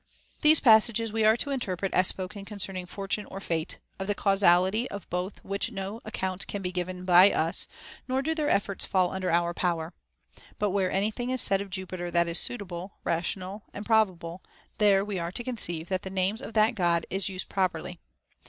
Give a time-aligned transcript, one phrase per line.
[0.01, 2.85] 64: HOW A YOUNG MAN OUGHT These passages we are to interpret as spoken concerning
[2.87, 7.29] Fortune or Fate, of the causality of both which no account can be given by
[7.31, 7.67] us,
[8.07, 9.93] nor do their effects fall under our power.
[10.57, 14.41] But where any thing is said of Jupiter that is suitable, rational, and probable,
[14.79, 17.99] there we are to conceive that the names of that God is used properly.